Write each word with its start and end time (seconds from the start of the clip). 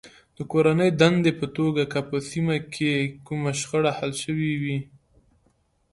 د 0.37 0.39
کورنۍ 0.51 0.89
دندې 1.01 1.31
په 1.39 1.45
توګه 1.57 1.83
که 1.91 1.99
په 2.09 2.17
سیمه 2.29 2.57
کې 2.73 2.93
کومه 3.27 3.51
شخړه 3.59 3.91
حل 3.97 4.11
شوې 4.23 4.53
وي. 4.61 4.77